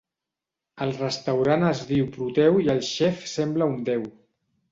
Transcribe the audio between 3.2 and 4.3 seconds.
sembla un déu.